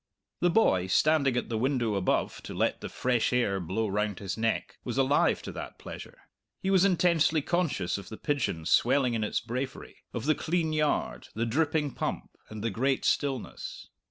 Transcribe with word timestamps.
The 0.39 0.49
boy, 0.49 0.87
standing 0.87 1.37
at 1.37 1.49
the 1.49 1.59
window 1.59 1.93
above 1.93 2.41
to 2.45 2.55
let 2.55 2.81
the 2.81 2.89
fresh 2.89 3.31
air 3.31 3.59
blow 3.59 3.87
round 3.87 4.17
his 4.17 4.35
neck, 4.35 4.79
was 4.83 4.97
alive 4.97 5.43
to 5.43 5.51
that 5.51 5.77
pleasure; 5.77 6.21
he 6.59 6.71
was 6.71 6.83
intensely 6.83 7.39
conscious 7.43 7.99
of 7.99 8.09
the 8.09 8.17
pigeon 8.17 8.65
swelling 8.65 9.13
in 9.13 9.23
its 9.23 9.39
bravery, 9.39 9.97
of 10.11 10.25
the 10.25 10.33
clean 10.33 10.73
yard, 10.73 11.27
the 11.35 11.45
dripping 11.45 11.91
pump, 11.91 12.31
and 12.49 12.63
the 12.63 12.71
great 12.71 13.05
stillness. 13.05 13.89